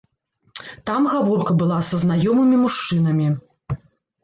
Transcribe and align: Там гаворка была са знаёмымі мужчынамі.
Там 0.89 1.01
гаворка 1.11 1.55
была 1.61 1.79
са 1.91 2.01
знаёмымі 2.05 2.57
мужчынамі. 2.65 3.31